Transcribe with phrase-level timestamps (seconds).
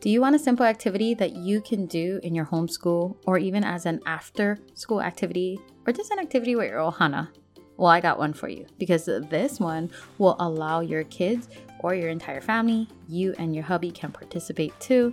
[0.00, 3.64] Do you want a simple activity that you can do in your homeschool or even
[3.64, 7.28] as an after school activity or just an activity with your ohana?
[7.76, 11.48] Well, I got one for you because this one will allow your kids
[11.80, 15.12] or your entire family, you and your hubby can participate too.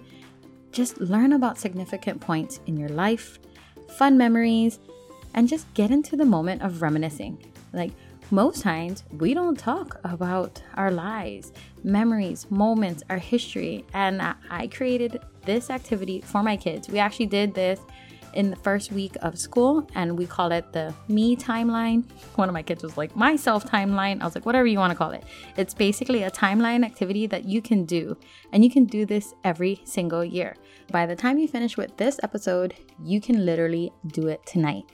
[0.71, 3.39] Just learn about significant points in your life,
[3.97, 4.77] fun memories,
[5.33, 7.43] and just get into the moment of reminiscing.
[7.73, 7.91] Like
[8.31, 11.53] most times, we don't talk about our lives,
[11.83, 13.85] memories, moments, our history.
[13.93, 16.89] And I created this activity for my kids.
[16.89, 17.79] We actually did this
[18.33, 22.03] in the first week of school and we call it the me timeline.
[22.35, 24.21] One of my kids was like, my self timeline.
[24.21, 25.23] I was like, whatever you want to call it.
[25.57, 28.17] It's basically a timeline activity that you can do,
[28.51, 30.55] and you can do this every single year.
[30.91, 34.85] By the time you finish with this episode, you can literally do it tonight.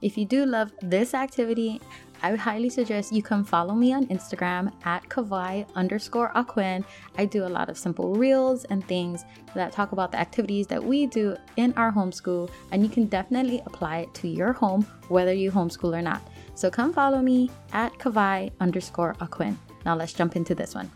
[0.00, 1.80] If you do love this activity,
[2.24, 6.82] I would highly suggest you come follow me on Instagram at Kawai underscore Aquin.
[7.18, 10.82] I do a lot of simple reels and things that talk about the activities that
[10.82, 15.34] we do in our homeschool, and you can definitely apply it to your home, whether
[15.34, 16.22] you homeschool or not.
[16.54, 19.58] So come follow me at Kawai underscore Aquin.
[19.84, 20.90] Now let's jump into this one.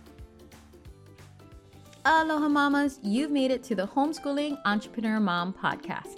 [2.06, 6.17] Aloha mamas, you've made it to the Homeschooling Entrepreneur Mom podcast.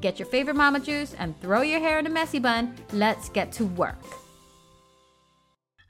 [0.00, 2.74] Get your favorite mama juice and throw your hair in a messy bun.
[2.92, 3.98] Let's get to work.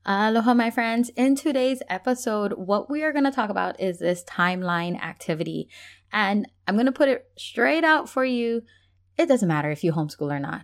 [0.07, 1.11] Aloha, my friends.
[1.11, 5.69] In today's episode, what we are going to talk about is this timeline activity.
[6.11, 8.63] And I'm going to put it straight out for you.
[9.19, 10.63] It doesn't matter if you homeschool or not.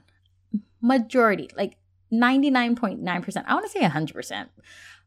[0.81, 1.77] Majority, like
[2.11, 4.49] 99.9%, I want to say 100%,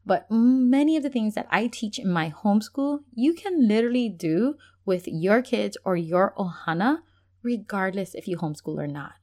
[0.06, 4.54] but many of the things that I teach in my homeschool, you can literally do
[4.84, 6.98] with your kids or your ohana
[7.48, 9.14] regardless if you homeschool or not.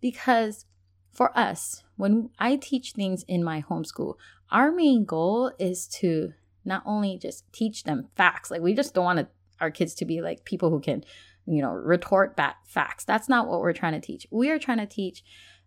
[0.00, 0.66] Because
[1.10, 4.14] for us, when I teach things in my homeschool,
[4.50, 9.04] our main goal is to not only just teach them facts, like we just don't
[9.04, 9.28] want
[9.60, 11.04] our kids to be like people who can,
[11.46, 13.04] you know, retort back facts.
[13.04, 14.26] That's not what we're trying to teach.
[14.30, 15.24] We are trying to teach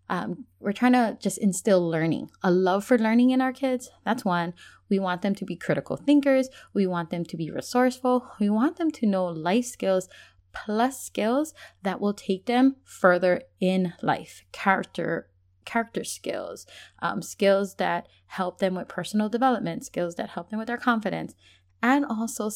[0.10, 3.90] um, we're trying to just instill learning, a love for learning in our kids.
[4.06, 4.54] That's one.
[4.90, 6.50] We want them to be critical thinkers.
[6.74, 8.30] We want them to be resourceful.
[8.40, 10.10] We want them to know life skills
[10.54, 14.44] plus skills that will take them further in life.
[14.52, 15.28] Character
[15.66, 16.66] character skills
[17.00, 21.36] um, skills that help them with personal development skills that help them with their confidence
[21.82, 22.50] and also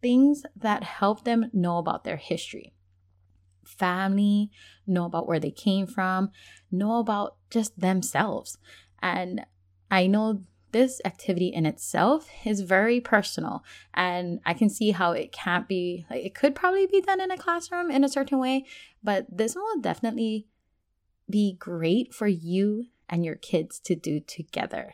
[0.00, 2.72] things that help them know about their history.
[3.64, 4.50] Family
[4.86, 6.30] know about where they came from
[6.70, 8.58] know about just themselves.
[9.02, 9.44] And
[9.90, 10.42] i know
[10.76, 13.64] this activity in itself is very personal.
[13.94, 17.30] And i can see how it can't be like it could probably be done in
[17.30, 18.56] a classroom in a certain way
[19.02, 20.46] but this will definitely
[21.28, 24.92] be great for you and your kids to do together.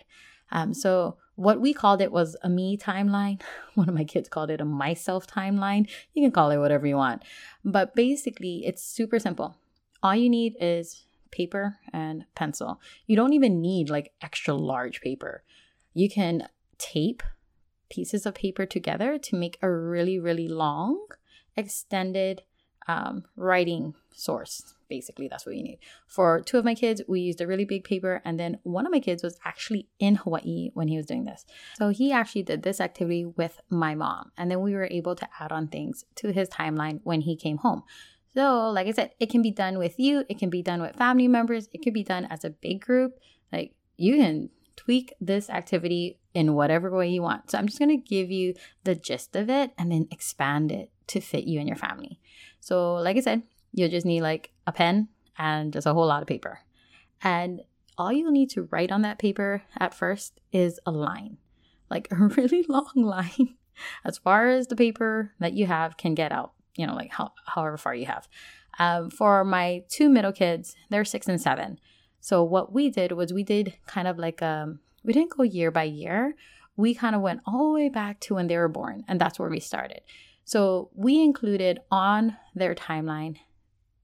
[0.51, 3.41] Um, so what we called it was a me timeline.
[3.75, 5.89] One of my kids called it a myself timeline.
[6.13, 7.23] You can call it whatever you want.
[7.65, 9.57] But basically it's super simple.
[10.03, 12.81] All you need is paper and pencil.
[13.07, 15.43] You don't even need like extra large paper
[15.95, 16.49] you can
[16.79, 17.23] tape
[17.91, 21.07] pieces of paper together to make a really, really long,
[21.57, 22.43] extended
[22.89, 24.75] um, writing source.
[24.89, 25.79] Basically, that's what you need.
[26.07, 28.93] For two of my kids, we used a really big paper, and then one of
[28.93, 31.47] my kids was actually in Hawaii when he was doing this.
[31.79, 35.29] So he actually did this activity with my mom, and then we were able to
[35.41, 37.85] add on things to his timeline when he came home.
[38.35, 40.97] So, like I said, it can be done with you, it can be done with
[40.97, 43.19] family members, it could be done as a big group.
[43.53, 47.51] Like you can tweak this activity in whatever way you want.
[47.51, 50.91] So I'm just going to give you the gist of it and then expand it
[51.09, 52.19] to fit you and your family.
[52.61, 53.43] So, like I said,
[53.73, 55.09] you'll just need like a pen
[55.39, 56.61] and just a whole lot of paper.
[57.23, 57.63] And
[57.99, 61.39] all you'll need to write on that paper at first is a line,
[61.91, 63.57] like a really long line,
[64.05, 67.33] as far as the paper that you have can get out, you know, like how,
[67.47, 68.29] however far you have.
[68.79, 71.79] Um, for my two middle kids, they're six and seven.
[72.23, 75.71] So what we did was we did kind of like um we didn't go year
[75.71, 76.35] by year.
[76.77, 79.39] We kind of went all the way back to when they were born and that's
[79.39, 80.01] where we started.
[80.45, 83.37] So we included on their timeline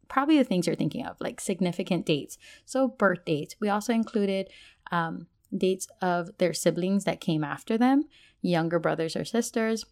[0.09, 2.39] probably the things you're thinking of, like significant dates.
[2.65, 3.55] So birth dates.
[3.61, 4.49] We also included
[4.91, 5.27] um,
[5.57, 8.05] dates of their siblings that came after them,
[8.41, 9.85] younger brothers or sisters.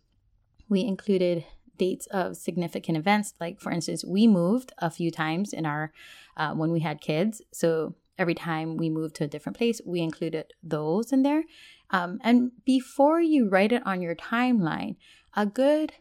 [0.68, 1.44] We included
[1.76, 3.34] dates of significant events.
[3.38, 5.92] Like, for instance, we moved a few times in our
[6.36, 7.42] uh, when we had kids.
[7.52, 11.44] So every time we moved to a different place, we included those in there.
[11.90, 14.96] Um, and before you write it on your timeline,
[15.34, 15.92] a good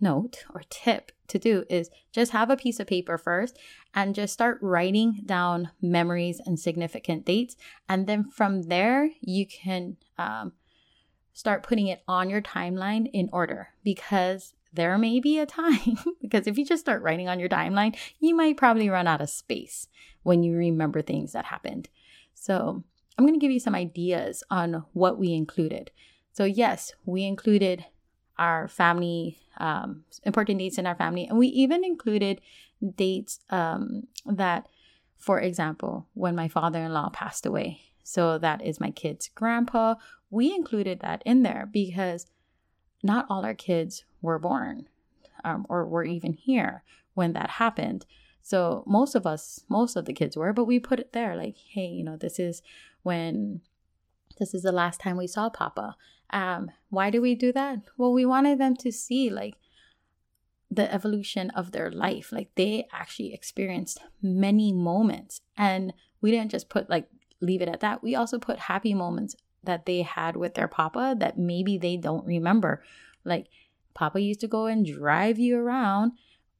[0.00, 3.58] note or tip to do is just have a piece of paper first
[3.94, 7.56] and just start writing down memories and significant dates.
[7.88, 10.52] And then from there, you can um,
[11.32, 16.46] start putting it on your timeline in order because there may be a time, because
[16.46, 19.88] if you just start writing on your timeline, you might probably run out of space
[20.22, 21.88] when you remember things that happened.
[22.34, 22.82] So,
[23.18, 25.90] I'm going to give you some ideas on what we included.
[26.32, 27.84] So, yes, we included
[28.38, 32.40] our family, um, important dates in our family, and we even included
[32.96, 34.66] dates um, that,
[35.18, 37.82] for example, when my father in law passed away.
[38.02, 39.96] So, that is my kid's grandpa.
[40.30, 42.26] We included that in there because
[43.02, 44.88] not all our kids were born
[45.44, 46.82] um, or were even here
[47.14, 48.06] when that happened.
[48.40, 51.56] So most of us, most of the kids were, but we put it there like,
[51.56, 52.62] hey, you know, this is
[53.02, 53.60] when
[54.38, 55.96] this is the last time we saw Papa.
[56.30, 57.80] Um, why do we do that?
[57.96, 59.54] Well, we wanted them to see like
[60.70, 62.32] the evolution of their life.
[62.32, 65.40] Like they actually experienced many moments.
[65.56, 67.08] And we didn't just put like
[67.40, 68.02] leave it at that.
[68.02, 72.24] We also put happy moments that they had with their papa that maybe they don't
[72.24, 72.82] remember.
[73.24, 73.48] Like
[73.94, 76.12] papa used to go and drive you around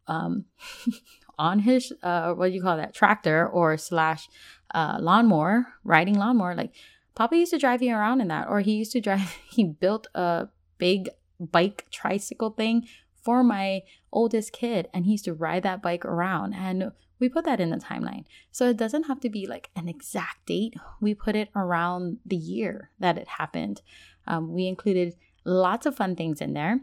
[0.06, 0.44] um
[1.38, 4.28] on his uh what do you call that tractor or slash
[4.74, 6.72] uh lawnmower riding lawnmower like
[7.14, 10.06] papa used to drive you around in that or he used to drive he built
[10.14, 10.48] a
[10.78, 11.08] big
[11.38, 12.86] bike tricycle thing
[13.22, 13.82] for my
[14.12, 16.92] oldest kid and he used to ride that bike around and
[17.22, 18.24] we put that in the timeline.
[18.50, 20.74] So it doesn't have to be like an exact date.
[21.00, 23.80] We put it around the year that it happened.
[24.26, 25.14] Um, we included
[25.44, 26.80] lots of fun things in there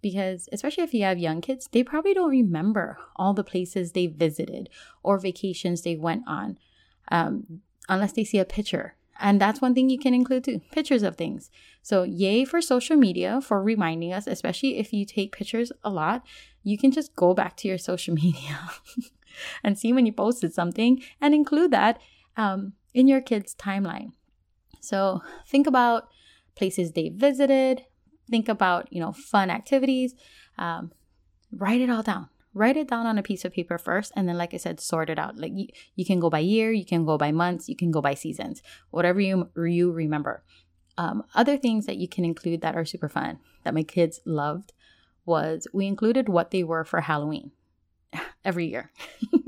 [0.00, 4.06] because especially if you have young kids, they probably don't remember all the places they
[4.06, 4.68] visited
[5.02, 6.58] or vacations they went on
[7.10, 8.94] um, unless they see a picture.
[9.20, 11.50] And that's one thing you can include too pictures of things.
[11.82, 16.24] So, yay for social media for reminding us, especially if you take pictures a lot,
[16.62, 18.70] you can just go back to your social media
[19.64, 22.00] and see when you posted something and include that
[22.36, 24.12] um, in your kids' timeline.
[24.80, 26.08] So, think about
[26.54, 27.84] places they visited,
[28.30, 30.14] think about you know fun activities
[30.58, 30.92] um,
[31.52, 32.28] write it all down.
[32.54, 35.10] Write it down on a piece of paper first and then like i said sort
[35.10, 35.36] it out.
[35.36, 38.00] Like you, you can go by year you can go by months you can go
[38.00, 40.42] by seasons whatever you you remember.
[40.96, 44.72] Um, other things that you can include that are super fun that my kids loved
[45.24, 47.52] was we included what they were for halloween
[48.44, 48.90] every year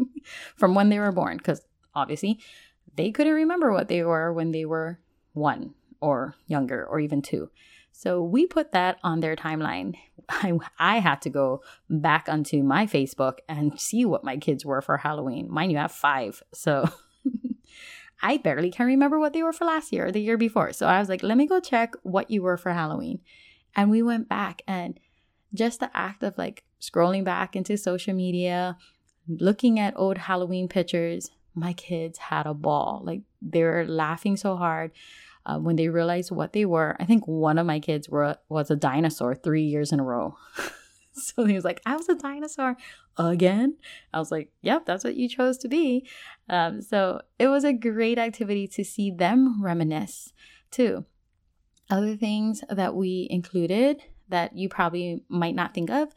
[0.56, 1.62] from when they were born because
[1.93, 2.38] obviously
[2.94, 5.00] they couldn't remember what they were when they were
[5.33, 7.50] one or younger or even two
[7.93, 9.97] so we put that on their timeline.
[10.29, 14.81] I, I had to go back onto my Facebook and see what my kids were
[14.81, 15.51] for Halloween.
[15.51, 16.43] Mind you, I have five.
[16.55, 16.89] So
[18.23, 20.73] I barely can remember what they were for last year or the year before.
[20.73, 23.21] So I was like, let me go check what you were for Halloween.
[23.75, 24.99] And we went back and
[25.55, 28.77] just the act of like scrolling back into social media,
[29.29, 33.03] looking at old Halloween pictures, my kids had a ball.
[33.05, 34.93] Like they were laughing so hard
[35.47, 36.97] uh, when they realized what they were.
[37.01, 40.37] I think one of my kids were was a dinosaur three years in a row.
[41.13, 42.77] so he was like, "I was a dinosaur
[43.17, 43.77] again."
[44.12, 46.07] I was like, "Yep, that's what you chose to be."
[46.49, 50.33] Um, so it was a great activity to see them reminisce
[50.71, 51.05] too.
[51.91, 56.14] Other things that we included that you probably might not think of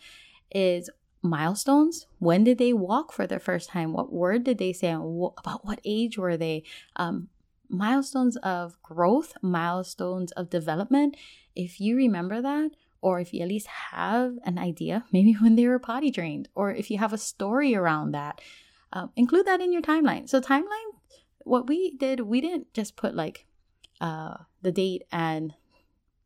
[0.54, 0.90] is
[1.24, 2.06] milestones.
[2.20, 3.94] When did they walk for the first time?
[3.94, 4.92] What word did they say?
[4.92, 6.64] About what age were they?
[6.96, 7.30] Um,
[7.70, 11.16] milestones of growth, milestones of development,
[11.56, 15.68] if you remember that, or if you at least have an idea, maybe when they
[15.68, 18.42] were potty trained, or if you have a story around that,
[18.94, 20.30] um, include that in your timeline.
[20.30, 20.92] So, timeline,
[21.40, 23.46] what we did, we didn't just put like
[24.00, 25.54] uh, the date and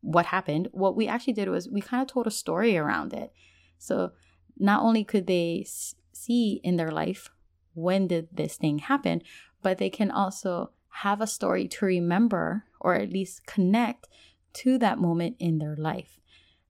[0.00, 0.68] what happened.
[0.72, 3.32] What we actually did was we kind of told a story around it.
[3.78, 4.12] So,
[4.58, 5.66] not only could they
[6.12, 7.30] see in their life
[7.74, 9.22] when did this thing happen,
[9.62, 14.08] but they can also have a story to remember or at least connect
[14.52, 16.18] to that moment in their life.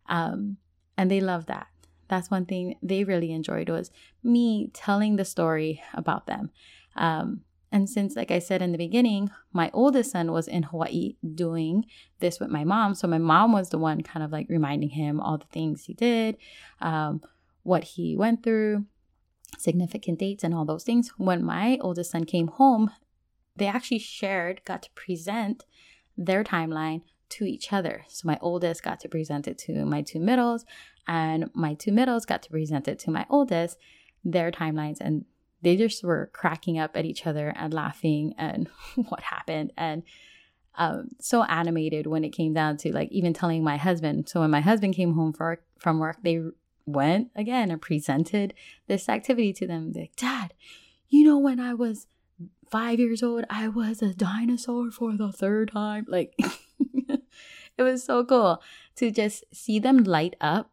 [0.08, 0.58] Um,
[0.96, 1.68] and they love that.
[2.08, 3.90] That's one thing they really enjoyed was
[4.22, 6.50] me telling the story about them.
[6.96, 11.16] Um, and since, like I said in the beginning, my oldest son was in Hawaii
[11.34, 11.84] doing
[12.18, 12.94] this with my mom.
[12.94, 15.92] So my mom was the one kind of like reminding him all the things he
[15.92, 16.38] did,
[16.80, 17.20] um,
[17.62, 18.86] what he went through,
[19.58, 21.12] significant dates, and all those things.
[21.18, 22.90] When my oldest son came home,
[23.58, 25.64] they actually shared, got to present
[26.16, 28.04] their timeline to each other.
[28.08, 30.64] So my oldest got to present it to my two middles,
[31.06, 33.78] and my two middles got to present it to my oldest,
[34.24, 34.98] their timelines.
[35.00, 35.24] And
[35.62, 38.68] they just were cracking up at each other and laughing and
[39.08, 39.72] what happened.
[39.76, 40.02] And
[40.76, 44.28] um, so animated when it came down to like even telling my husband.
[44.28, 46.40] So when my husband came home for, from work, they
[46.86, 48.54] went again and presented
[48.86, 49.92] this activity to them.
[49.92, 50.54] They're like, Dad,
[51.08, 52.06] you know, when I was
[52.70, 56.06] five years old, I was a dinosaur for the third time.
[56.08, 56.34] Like,
[57.78, 58.62] it was so cool
[58.96, 60.70] to just see them light up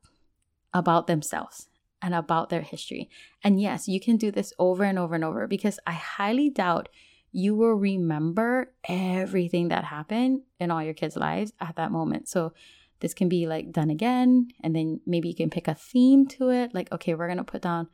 [0.73, 1.69] about themselves
[2.01, 3.09] and about their history.
[3.43, 6.89] And yes, you can do this over and over and over because I highly doubt
[7.31, 12.29] you will remember everything that happened in all your kids' lives at that moment.
[12.29, 12.53] So,
[13.01, 16.49] this can be like done again, and then maybe you can pick a theme to
[16.49, 16.73] it.
[16.73, 17.89] Like, okay, we're gonna put down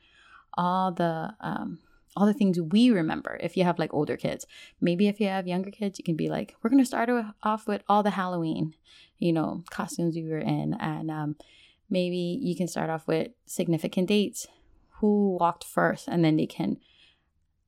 [0.53, 1.79] all the um,
[2.15, 4.45] all the things we remember if you have like older kids.
[4.79, 7.09] Maybe if you have younger kids, you can be like, we're going to start
[7.43, 8.75] off with all the Halloween,
[9.17, 10.73] you know, costumes we were in.
[10.73, 11.35] And um,
[11.89, 14.47] maybe you can start off with significant dates,
[15.01, 16.77] who walked first, and then they can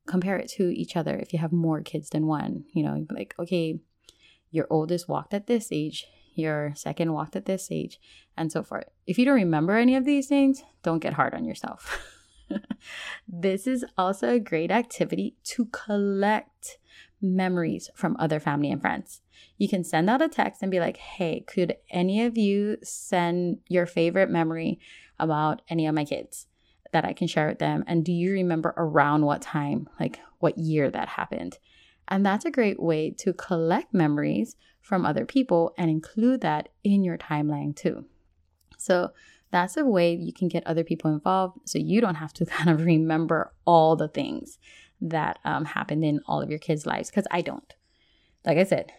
[0.05, 2.65] compare it to each other if you have more kids than one.
[2.73, 3.79] You know, like, okay,
[4.51, 8.00] your oldest walked at this age, your second walked at this age,
[8.38, 8.85] and so forth.
[9.07, 12.07] If you don't remember any of these things, don't get hard on yourself.
[13.27, 16.77] this is also a great activity to collect
[17.21, 19.21] memories from other family and friends.
[19.57, 23.59] You can send out a text and be like, hey, could any of you send
[23.67, 24.79] your favorite memory
[25.19, 26.47] about any of my kids
[26.91, 27.83] that I can share with them?
[27.88, 31.57] And do you remember around what time, like what year that happened?
[32.07, 37.03] And that's a great way to collect memories from other people and include that in
[37.03, 38.05] your timeline too.
[38.77, 39.12] So
[39.53, 42.69] that's a way you can get other people involved so you don't have to kind
[42.69, 44.57] of remember all the things
[45.00, 47.74] that um, happened in all of your kids' lives because I don't.
[48.45, 48.91] Like I said,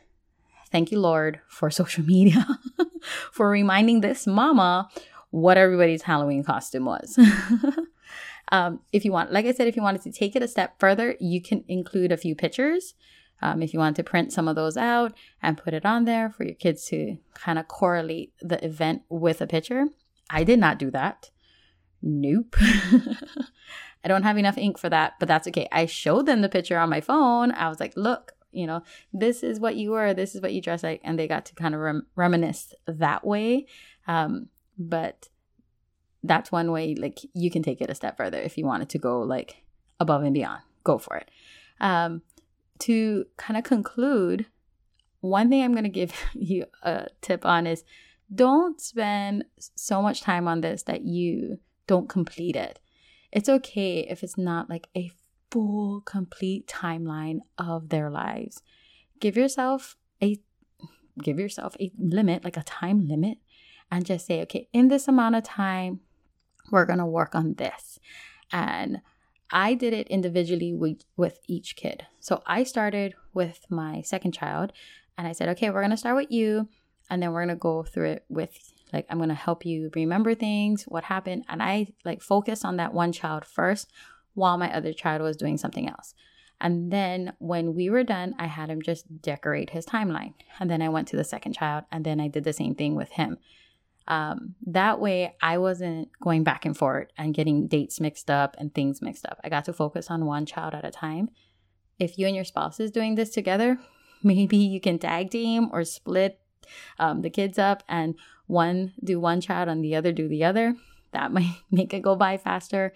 [0.71, 2.47] thank you, Lord, for social media,
[3.33, 4.89] for reminding this mama
[5.31, 7.19] what everybody's Halloween costume was.
[8.53, 10.79] um, if you want, like I said, if you wanted to take it a step
[10.79, 12.95] further, you can include a few pictures.
[13.43, 16.31] Um, if you want to print some of those out and put it on there
[16.31, 19.87] for your kids to kind of correlate the event with a picture,
[20.31, 21.31] I did not do that.
[22.03, 22.57] Nope.
[24.05, 25.69] I don't have enough ink for that, but that's okay.
[25.73, 27.53] I showed them the picture on my phone.
[27.53, 30.61] I was like, look, you know, this is what you were, this is what you
[30.61, 31.01] dress like.
[31.03, 33.67] And they got to kind of rem- reminisce that way.
[34.07, 35.29] Um, but
[36.23, 38.99] that's one way, like, you can take it a step further if you wanted to
[38.99, 39.65] go like
[39.99, 40.61] above and beyond.
[40.85, 41.31] Go for it.
[41.81, 42.23] Um,
[42.81, 44.47] to kind of conclude,
[45.21, 47.85] one thing I'm going to give you a tip on is
[48.33, 52.79] don't spend so much time on this that you don't complete it.
[53.33, 55.11] It's okay if it's not like a
[55.51, 58.63] full, complete timeline of their lives.
[59.21, 60.41] Give yourself a
[61.23, 63.39] give yourself a limit, like a time limit,
[63.91, 66.01] and just say, okay, in this amount of time,
[66.71, 68.01] we're gonna work on this.
[68.51, 69.01] And
[69.51, 72.07] I did it individually with, with each kid.
[72.19, 74.73] So I started with my second child
[75.17, 76.69] and I said, okay, we're gonna start with you
[77.11, 80.85] and then we're gonna go through it with like i'm gonna help you remember things
[80.85, 83.91] what happened and i like focus on that one child first
[84.35, 86.15] while my other child was doing something else.
[86.61, 90.83] And then when we were done i had him just decorate his timeline and then
[90.83, 93.39] i went to the second child and then i did the same thing with him.
[94.07, 98.75] Um, that way i wasn't going back and forth and getting dates mixed up and
[98.75, 99.41] things mixed up.
[99.43, 101.31] I got to focus on one child at a time.
[101.99, 103.79] If you and your spouse is doing this together
[104.23, 106.41] maybe you can tag team or split
[106.99, 108.15] um, the kids up and
[108.47, 110.75] one do one child and the other do the other.
[111.13, 112.93] That might make it go by faster.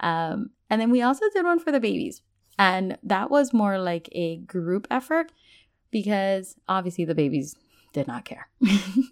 [0.00, 2.22] Um, and then we also did one for the babies.
[2.58, 5.32] And that was more like a group effort
[5.90, 7.56] because obviously the babies
[7.92, 8.48] did not care.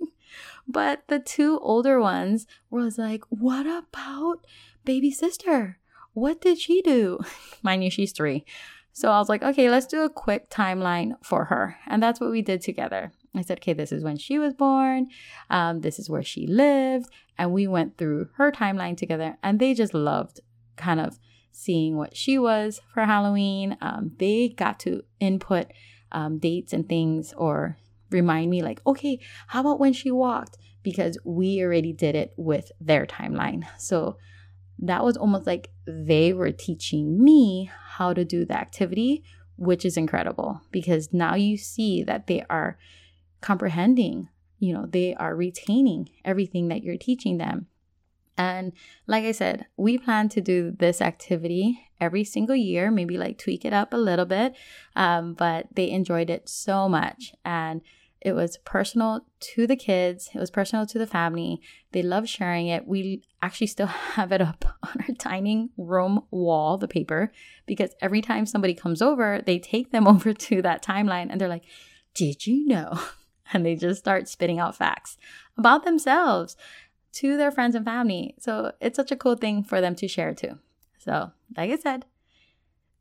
[0.69, 4.47] but the two older ones was like, what about
[4.85, 5.79] baby sister?
[6.13, 7.21] What did she do?
[7.63, 8.45] Mind you, she's three.
[8.93, 11.77] So I was like, okay, let's do a quick timeline for her.
[11.87, 13.13] And that's what we did together.
[13.39, 15.09] I said, okay, this is when she was born.
[15.49, 17.07] Um, this is where she lived.
[17.39, 19.39] And we went through her timeline together.
[19.43, 20.41] And they just loved
[20.77, 21.19] kind of
[21.53, 23.77] seeing what she was for Halloween.
[23.81, 25.67] Um, they got to input
[26.13, 27.77] um, dates and things or
[28.11, 30.57] remind me, like, okay, how about when she walked?
[30.83, 33.65] Because we already did it with their timeline.
[33.79, 34.17] So
[34.79, 39.23] that was almost like they were teaching me how to do the activity,
[39.57, 42.79] which is incredible because now you see that they are
[43.41, 44.29] comprehending,
[44.59, 47.67] you know, they are retaining everything that you're teaching them.
[48.37, 48.73] And
[49.07, 53.65] like I said, we plan to do this activity every single year, maybe like tweak
[53.65, 54.55] it up a little bit.
[54.95, 57.35] Um, but they enjoyed it so much.
[57.45, 57.81] And
[58.21, 61.61] It was personal to the kids, it was personal to the family.
[61.93, 62.87] They love sharing it.
[62.87, 67.31] We actually still have it up on our dining room wall, the paper,
[67.67, 71.49] because every time somebody comes over, they take them over to that timeline and they're
[71.49, 71.65] like,
[72.15, 72.99] Did you know?
[73.53, 75.17] And they just start spitting out facts
[75.57, 76.57] about themselves
[77.13, 78.35] to their friends and family.
[78.39, 80.59] So it's such a cool thing for them to share too.
[80.99, 82.05] So, like I said,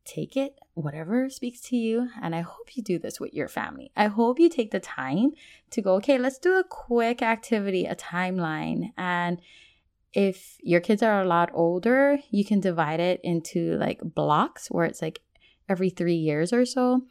[0.04, 2.08] take it, whatever speaks to you.
[2.22, 3.90] And I hope you do this with your family.
[3.96, 5.32] I hope you take the time
[5.70, 8.92] to go, okay, let's do a quick activity, a timeline.
[8.96, 9.40] And
[10.14, 14.86] if your kids are a lot older, you can divide it into like blocks where
[14.86, 15.20] it's like
[15.68, 17.02] every three years or so.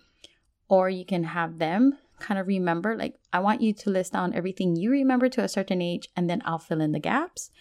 [0.67, 4.33] Or you can have them kind of remember, like, I want you to list down
[4.33, 7.51] everything you remember to a certain age, and then I'll fill in the gaps.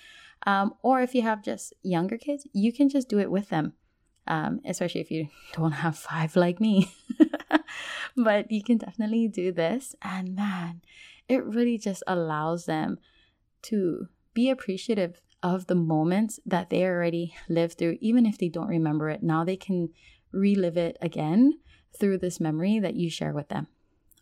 [0.47, 3.75] Um, or if you have just younger kids, you can just do it with them
[4.27, 6.93] um, especially if you don't have five like me.
[8.17, 9.95] but you can definitely do this.
[10.03, 10.83] And man,
[11.29, 12.99] it really just allows them
[13.63, 18.69] to be appreciative of the moments that they already lived through, even if they don't
[18.69, 19.23] remember it.
[19.23, 19.91] Now they can
[20.33, 21.59] relive it again
[21.99, 23.69] through this memory that you share with them.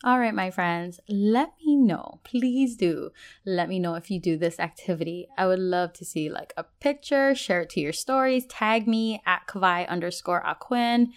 [0.05, 2.19] All right, my friends, let me know.
[2.23, 3.09] Please do
[3.43, 5.27] let me know if you do this activity.
[5.35, 9.23] I would love to see like a picture, share it to your stories, tag me
[9.25, 11.07] at Kawai underscore Aquin.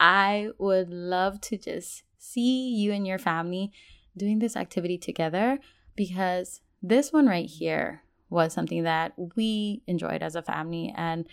[0.00, 3.72] I would love to just see you and your family
[4.16, 5.58] doing this activity together
[5.94, 11.28] because this one right here was something that we enjoyed as a family and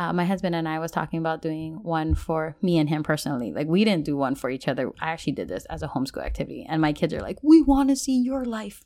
[0.00, 3.52] uh, my husband and I was talking about doing one for me and him personally.
[3.52, 4.90] Like we didn't do one for each other.
[4.98, 7.90] I actually did this as a homeschool activity, and my kids are like, "We want
[7.90, 8.82] to see your life."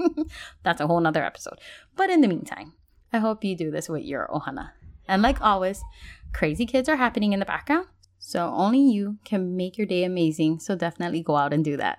[0.62, 1.58] That's a whole nother episode.
[1.94, 2.72] But in the meantime,
[3.12, 4.70] I hope you do this with your ohana.
[5.06, 5.82] And like always,
[6.32, 10.60] crazy kids are happening in the background, so only you can make your day amazing.
[10.60, 11.98] So definitely go out and do that.